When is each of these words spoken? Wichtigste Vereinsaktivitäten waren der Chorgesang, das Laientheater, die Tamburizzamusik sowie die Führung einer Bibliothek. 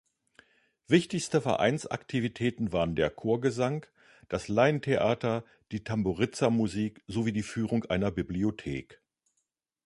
Wichtigste 0.87 1.41
Vereinsaktivitäten 1.41 2.73
waren 2.73 2.95
der 2.95 3.11
Chorgesang, 3.11 3.85
das 4.29 4.47
Laientheater, 4.47 5.45
die 5.71 5.83
Tamburizzamusik 5.83 7.03
sowie 7.05 7.33
die 7.33 7.43
Führung 7.43 7.85
einer 7.85 8.09
Bibliothek. 8.09 8.99